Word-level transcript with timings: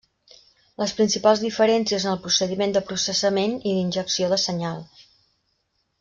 Les 0.83 0.93
principals 0.99 1.41
diferències 1.43 2.07
en 2.07 2.11
el 2.13 2.19
procediment 2.25 2.73
de 2.77 2.81
processament 2.89 3.53
i 3.61 3.75
d'injecció 3.79 4.31
de 4.35 4.41
senyal. 4.49 4.81